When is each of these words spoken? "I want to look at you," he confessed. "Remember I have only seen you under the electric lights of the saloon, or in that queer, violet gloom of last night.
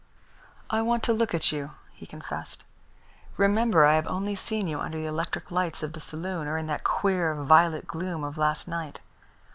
"I 0.71 0.81
want 0.81 1.03
to 1.03 1.13
look 1.13 1.35
at 1.35 1.51
you," 1.51 1.73
he 1.91 2.07
confessed. 2.07 2.63
"Remember 3.37 3.85
I 3.85 3.93
have 3.93 4.07
only 4.07 4.35
seen 4.35 4.67
you 4.67 4.79
under 4.79 4.97
the 4.97 5.05
electric 5.05 5.51
lights 5.51 5.83
of 5.83 5.93
the 5.93 5.99
saloon, 6.01 6.47
or 6.47 6.57
in 6.57 6.65
that 6.65 6.83
queer, 6.83 7.35
violet 7.35 7.85
gloom 7.85 8.23
of 8.23 8.35
last 8.35 8.67
night. 8.67 8.99